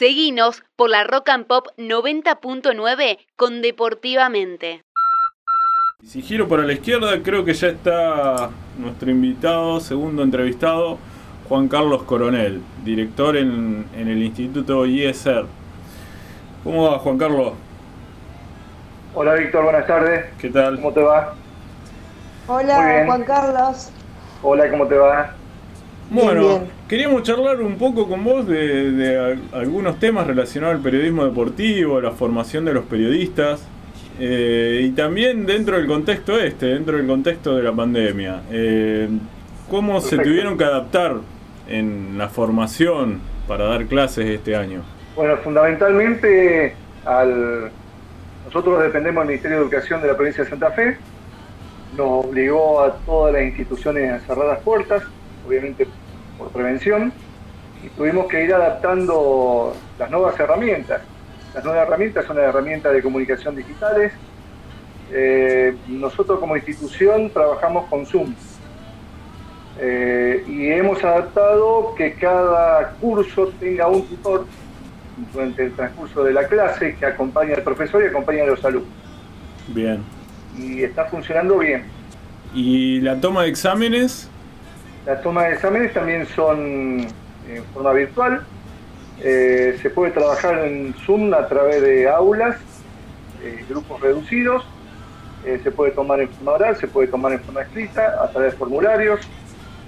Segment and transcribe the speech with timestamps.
[0.00, 4.82] Seguinos por la Rock and Pop 90.9 con Deportivamente.
[6.02, 10.96] Si giro para la izquierda, creo que ya está nuestro invitado, segundo entrevistado,
[11.50, 15.44] Juan Carlos Coronel, director en, el Instituto IESER.
[16.64, 17.52] ¿Cómo va, Juan Carlos?
[19.14, 20.24] Hola, Víctor, buenas tardes.
[20.38, 20.76] ¿Qué tal?
[20.76, 21.34] ¿Cómo te va?
[22.46, 23.90] Hola, Juan Carlos.
[24.42, 25.34] Hola, ¿cómo te va?
[26.08, 32.10] Bueno, queríamos charlar un poco con vos de, algunos temas relacionados al periodismo deportivo, la
[32.10, 33.64] formación de los periodistas
[34.18, 38.42] eh, y también dentro del contexto este, dentro del contexto de la pandemia.
[38.50, 39.08] Eh,
[39.70, 41.18] ¿Cómo se tuvieron que adaptar
[41.68, 44.82] en la formación para dar clases este año?
[45.14, 47.70] Bueno, fundamentalmente al...
[48.46, 50.98] nosotros dependemos del Ministerio de Educación de la provincia de Santa Fe,
[51.96, 55.04] nos obligó a todas las instituciones a cerrar las puertas,
[55.46, 55.86] obviamente
[56.40, 57.12] por prevención,
[57.84, 61.02] y tuvimos que ir adaptando las nuevas herramientas.
[61.54, 64.12] Las nuevas herramientas son las herramientas de comunicación digitales.
[65.12, 68.32] Eh, nosotros como institución trabajamos con Zoom
[69.80, 74.46] eh, y hemos adaptado que cada curso tenga un tutor
[75.32, 78.92] durante el transcurso de la clase que acompaña al profesor y acompaña a los alumnos.
[79.68, 80.02] Bien.
[80.56, 81.84] Y está funcionando bien.
[82.54, 84.30] ¿Y la toma de exámenes?
[85.06, 87.06] Las tomas de exámenes también son
[87.48, 88.44] en forma virtual.
[89.22, 92.56] Eh, se puede trabajar en Zoom a través de aulas,
[93.42, 94.64] eh, grupos reducidos.
[95.44, 98.52] Eh, se puede tomar en forma oral, se puede tomar en forma escrita, a través
[98.52, 99.20] de formularios.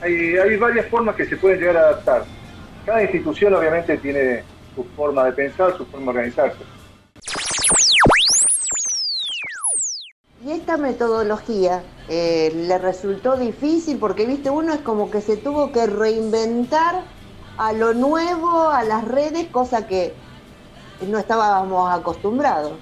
[0.00, 2.22] Hay varias formas que se pueden llegar a adaptar.
[2.86, 4.42] Cada institución obviamente tiene
[4.74, 6.79] su forma de pensar, su forma de organizarse.
[10.70, 13.98] Esta metodología eh, le resultó difícil?
[13.98, 17.02] Porque, viste, uno es como que se tuvo que reinventar
[17.58, 20.12] a lo nuevo, a las redes, cosa que
[21.08, 22.74] no estábamos acostumbrados.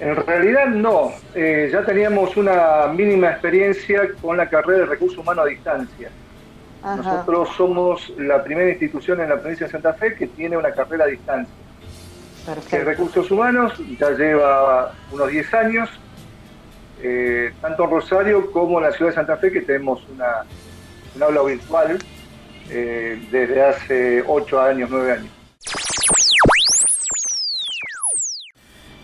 [0.00, 5.44] En realidad no, eh, ya teníamos una mínima experiencia con la carrera de recursos humanos
[5.44, 6.10] a distancia.
[6.82, 11.04] Nosotros somos la primera institución en la provincia de Santa Fe que tiene una carrera
[11.04, 11.54] a distancia.
[12.46, 12.86] Perfecto.
[12.86, 15.90] Recursos humanos ya lleva unos 10 años
[17.02, 20.44] eh, tanto en Rosario como en la ciudad de Santa Fe, que tenemos una,
[21.16, 21.98] un aula virtual
[22.70, 25.30] eh, desde hace 8 años, 9 años.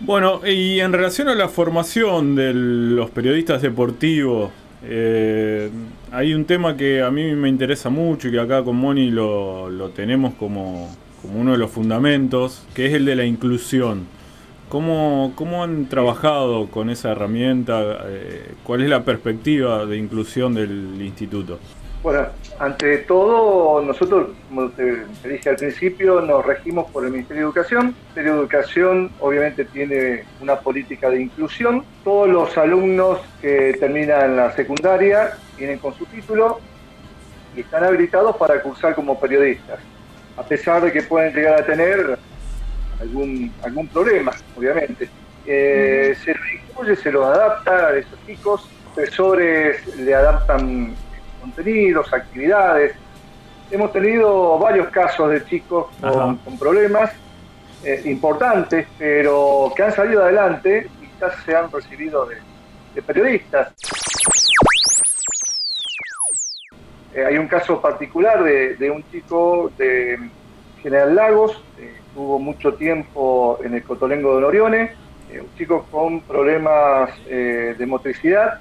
[0.00, 4.50] Bueno, y en relación a la formación de los periodistas deportivos,
[4.84, 5.70] eh,
[6.10, 9.70] hay un tema que a mí me interesa mucho y que acá con Moni lo,
[9.70, 14.06] lo tenemos como, como uno de los fundamentos, que es el de la inclusión.
[14.72, 18.06] ¿Cómo, ¿Cómo, han trabajado con esa herramienta?
[18.06, 21.58] Eh, ¿Cuál es la perspectiva de inclusión del instituto?
[22.02, 22.28] Bueno,
[22.58, 27.80] ante todo, nosotros, como te, dije al principio, nos regimos por el Ministerio de Educación.
[27.80, 31.84] El Ministerio de Educación obviamente tiene una política de inclusión.
[32.02, 36.60] Todos los alumnos que terminan la secundaria vienen con su título
[37.54, 39.80] y están habilitados para cursar como periodistas,
[40.38, 42.18] a pesar de que pueden llegar a tener
[43.02, 45.08] algún, algún problema, obviamente.
[45.44, 50.94] Eh, se lo incluye, se lo adapta a esos chicos, profesores le adaptan
[51.40, 52.94] contenidos, actividades.
[53.70, 57.10] Hemos tenido varios casos de chicos con, problemas
[57.84, 63.72] eh, importantes, pero que han salido adelante y ya se han recibido de, periodistas.
[67.14, 70.18] Eh, hay un caso particular de, de, un chico de
[70.82, 71.62] General Lagos,
[72.14, 74.92] Tuvo mucho tiempo en el Cotolengo de Norione,
[75.30, 78.60] eh, un chico con problemas eh, de motricidad,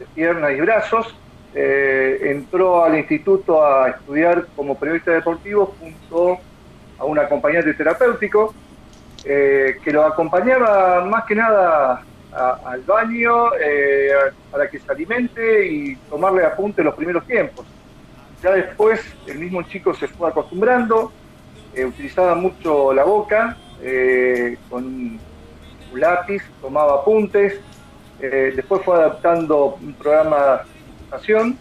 [0.00, 1.14] de piernas y brazos.
[1.54, 6.38] Eh, entró al instituto a estudiar como periodista deportivo junto
[6.98, 8.54] a un acompañante terapéutico
[9.22, 12.02] que lo acompañaba más que nada
[12.32, 13.50] al baño
[14.50, 17.64] para que se alimente y tomarle apunte los primeros tiempos.
[18.42, 21.12] Ya después el mismo chico se fue acostumbrando,
[21.74, 25.20] eh, utilizaba mucho la boca, eh, con un
[25.94, 27.54] lápiz, tomaba apuntes,
[28.20, 30.62] eh, después fue adaptando un programa
[31.10, 31.58] de acción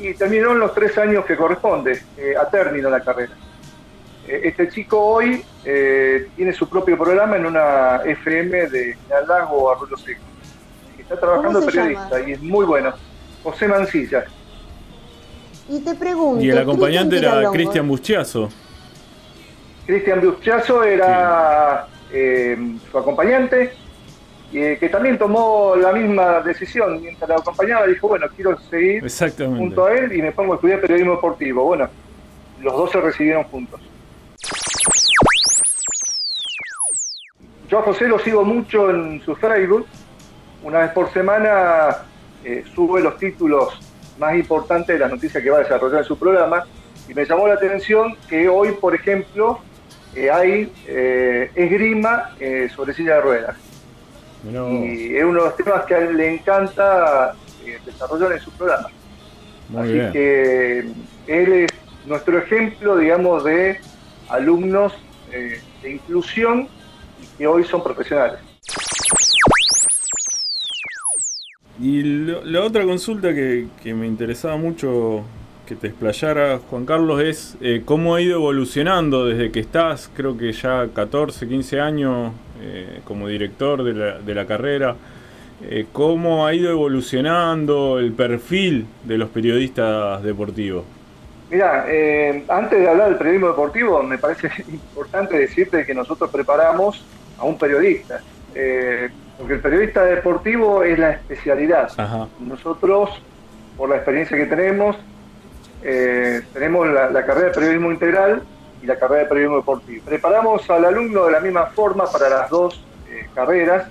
[0.00, 2.02] y terminó en los tres años que corresponde
[2.38, 3.32] a término la carrera.
[4.26, 5.42] este chico hoy
[6.36, 8.94] tiene su propio programa en una FM de
[9.26, 10.20] Lago Arroyo Seco.
[10.98, 12.92] Está trabajando periodista y es muy bueno.
[13.42, 14.24] José Mancilla.
[15.68, 16.44] Y te pregunto.
[16.44, 18.50] Y el acompañante era Cristian Buschiazo.
[19.86, 22.56] Cristian Buschazo era eh,
[22.90, 23.72] su acompañante,
[24.50, 29.02] y que también tomó la misma decisión mientras la acompañaba, dijo, bueno, quiero seguir
[29.38, 31.64] junto a él y me pongo a estudiar periodismo deportivo.
[31.64, 31.88] Bueno,
[32.60, 33.80] los dos se recibieron juntos.
[37.72, 39.86] yo a José lo sigo mucho en su Facebook.
[40.62, 41.96] Una vez por semana
[42.44, 43.80] eh, sube los títulos
[44.18, 46.66] más importantes de las noticias que va a desarrollar en su programa.
[47.08, 49.60] Y me llamó la atención que hoy, por ejemplo,
[50.14, 52.30] eh, hay eh, esgrima
[52.74, 53.56] sobre silla de ruedas.
[54.44, 57.34] Y es uno de los temas que a él le encanta
[57.86, 58.88] desarrollar en su programa.
[59.78, 60.78] Así que
[61.26, 61.70] él es
[62.06, 63.80] nuestro ejemplo, digamos, de
[64.28, 64.92] alumnos
[65.30, 66.68] de inclusión
[67.38, 68.40] que hoy son profesionales.
[71.80, 75.24] Y la otra consulta que, me interesaba mucho
[75.66, 80.36] que te explayara, Juan Carlos, es eh, cómo ha ido evolucionando desde que estás, creo
[80.36, 84.96] que ya 14, 15 años eh, como director de la, de la carrera,
[85.62, 90.84] eh, cómo ha ido evolucionando el perfil de los periodistas deportivos.
[91.50, 91.84] Mira,
[92.48, 97.04] antes de hablar del periodismo deportivo, me parece importante decirte que nosotros preparamos
[97.38, 98.20] a un periodista.
[99.38, 101.90] Porque el periodista deportivo es la especialidad.
[102.40, 103.10] Nosotros,
[103.76, 104.96] por la experiencia que tenemos,
[105.82, 108.42] eh, tenemos la, carrera de periodismo integral
[108.82, 110.04] y la carrera de periodismo deportivo.
[110.04, 113.88] Preparamos al alumno de la misma forma para las dos eh, carreras,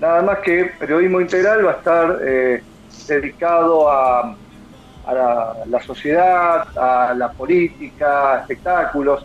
[0.00, 2.18] nada más que periodismo integral va a estar
[3.08, 4.36] dedicado a,
[5.66, 9.24] la, sociedad, a la política, a espectáculos,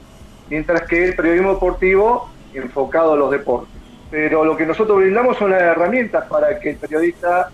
[0.49, 3.69] mientras que el periodismo deportivo enfocado a los deportes.
[4.09, 7.49] Pero lo que nosotros brindamos son las herramientas para que el periodista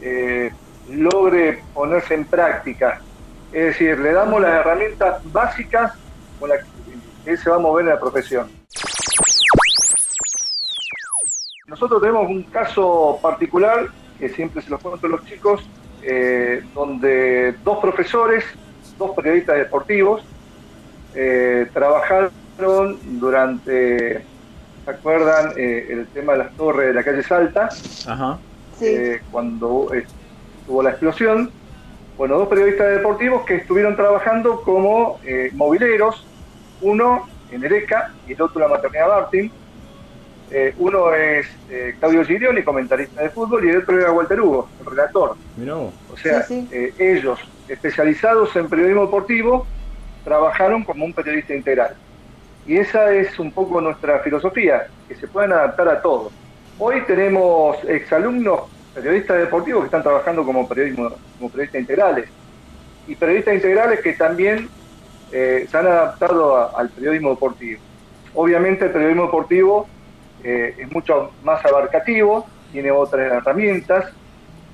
[0.00, 0.52] eh,
[0.90, 3.00] logre ponerse en práctica.
[3.56, 5.94] Es decir, le damos las herramientas básicas
[6.38, 8.50] con las que él se va a mover en la profesión.
[11.66, 13.88] Nosotros tenemos un caso particular
[14.18, 15.66] que siempre se lo cuento a los chicos,
[16.02, 18.44] eh, donde dos profesores,
[18.98, 20.22] dos periodistas deportivos,
[21.14, 24.22] eh, trabajaron durante
[24.84, 27.70] ¿se acuerdan eh, el tema de las torres de la calle Salta?
[28.06, 28.38] Ajá.
[28.82, 29.90] Eh, cuando
[30.66, 31.50] tuvo la explosión.
[32.16, 36.26] Bueno, dos periodistas deportivos que estuvieron trabajando como eh, mobileros,
[36.80, 39.52] uno en Ereca y el otro en la maternidad Martín.
[40.78, 41.46] uno es
[41.98, 45.36] Claudio Girioni, comentarista de fútbol, y el otro era Walter Hugo, el relator.
[46.12, 46.46] O sea,
[46.98, 49.66] ellos, especializados en periodismo deportivo,
[50.24, 51.94] trabajaron como un periodista integral.
[52.66, 56.32] Y esa es un poco nuestra filosofía, que se puedan adaptar a todo.
[56.78, 58.62] Hoy tenemos exalumnos
[58.96, 62.28] periodistas deportivos que están trabajando como, periodismo, como periodistas integrales
[63.06, 64.70] y periodistas integrales que también
[65.32, 67.80] eh, se han adaptado al periodismo deportivo.
[68.34, 69.86] Obviamente el periodismo deportivo
[70.42, 74.06] eh, es mucho más abarcativo, tiene otras herramientas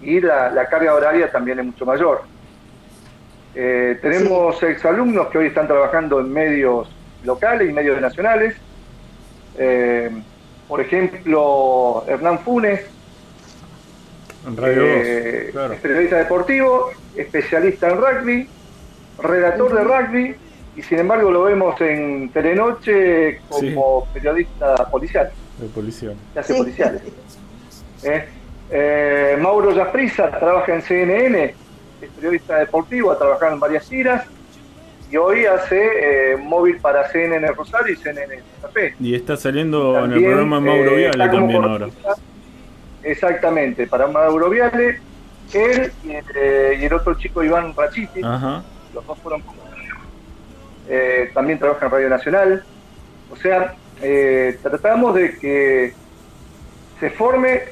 [0.01, 2.23] y la, carga horaria también es mucho mayor.
[3.57, 6.89] Eh, tenemos exalumnos que hoy están trabajando en medios
[7.25, 8.55] locales y medios nacionales.
[10.69, 12.81] Por ejemplo, Hernán Funes,
[14.47, 18.49] eh, periodista deportivo, especialista en rugby,
[19.19, 20.37] redactor de rugby,
[20.77, 25.31] y sin embargo lo vemos en Telenoche como periodista policial.
[25.59, 26.12] De policía.
[26.35, 27.03] hace policiales.
[28.75, 31.55] Eh, Mauro Yaprisa trabaja en CNN,
[32.00, 34.25] es periodista deportivo, ha trabajado en varias tiras
[35.11, 40.12] y hoy hace eh, móvil para CNN Rosario y CNN Santa Y está saliendo en
[40.12, 41.88] el programa Mauro eh, Viale también ahora.
[43.12, 45.00] Exactamente, para Mauro Viale,
[45.52, 49.42] él eh, y, el otro chico Iván Rachiti, los dos fueron
[50.88, 52.64] eh, también trabaja en Radio Nacional.
[53.31, 53.75] O sea,
[54.62, 55.95] tratamos de que
[57.00, 57.62] se forme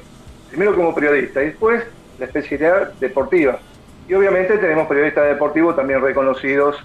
[0.49, 1.83] primero como periodista y después
[2.19, 3.59] la especialidad deportiva.
[4.07, 6.77] Y obviamente tenemos periodistas deportivos también reconocidos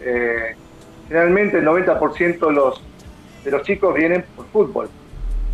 [0.00, 0.54] eh,
[1.08, 2.82] generalmente el 90% de los,
[3.44, 4.88] de los chicos vienen por fútbol,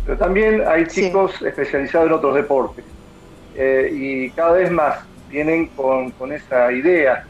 [0.05, 2.85] pero también hay chicos especializados en otros deportes
[3.55, 7.25] eh, y cada vez más vienen con, esa idea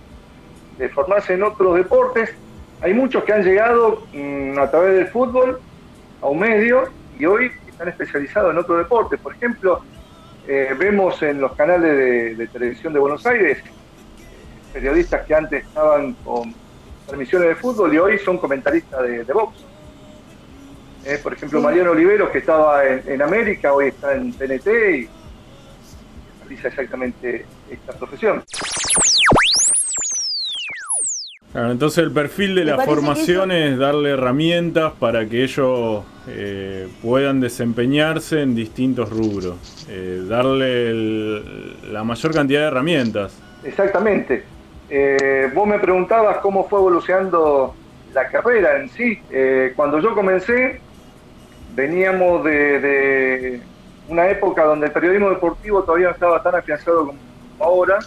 [0.78, 2.34] de formarse en otros deportes.
[2.82, 5.60] Hay muchos que han llegado mm, a través del fútbol
[6.22, 6.86] a un medio
[7.20, 9.20] y hoy están especializados en otros deportes.
[9.20, 9.82] Por ejemplo,
[10.48, 13.60] eh, vemos en los canales de, televisión de Buenos Aires
[14.74, 16.54] periodistas que antes estaban con
[17.06, 19.66] transmisiones de fútbol y hoy son comentaristas de, box.
[21.06, 25.10] Eh, por ejemplo, Mariano Oliveros, que estaba en, América, hoy está en TNT y
[26.40, 28.44] realiza exactamente esta profesión.
[31.54, 38.42] entonces el perfil de la formación es darle herramientas para que ellos eh, puedan desempeñarse
[38.42, 41.42] en distintos rubros, eh, darle
[41.92, 43.38] la mayor cantidad de herramientas.
[43.64, 44.44] Exactamente.
[44.90, 47.74] Eh, vos me preguntabas cómo fue evolucionando
[48.14, 49.20] la carrera en sí.
[49.32, 50.82] Eh, cuando yo comencé,
[51.74, 53.62] veníamos de,
[54.08, 57.20] una época donde el periodismo deportivo todavía no estaba tan afianzado como
[57.60, 58.00] ahora,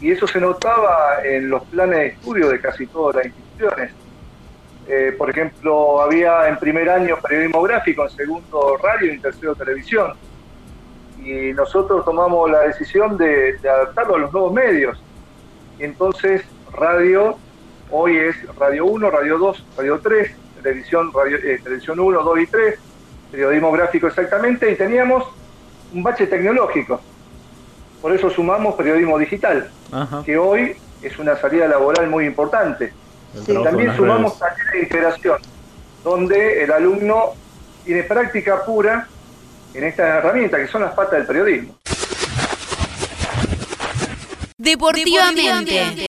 [0.00, 3.92] y eso se notaba en los planes de estudio de casi todas las instituciones.
[4.88, 9.54] Eh, por ejemplo, había en primer año periodismo gráfico, en segundo radio y en tercero
[9.54, 10.14] televisión.
[11.22, 14.98] Y nosotros tomamos la decisión de, adaptarlo a los nuevos medios.
[15.78, 17.36] Y entonces radio
[17.90, 22.46] hoy es Radio 1, Radio 2, Radio 3, televisión, radio, eh, televisión 1, 2 y
[22.46, 22.78] 3,
[23.30, 25.24] periodismo gráfico exactamente, y teníamos
[25.92, 27.00] un bache tecnológico.
[28.00, 29.70] Por eso sumamos periodismo digital,
[30.24, 32.92] que hoy es una salida laboral muy importante.
[33.64, 35.38] También sumamos talleres de integración,
[36.04, 37.34] donde el alumno
[37.84, 39.08] tiene práctica pura
[39.74, 41.74] en estas herramientas que son las patas del periodismo.
[44.56, 46.06] Deportivamente.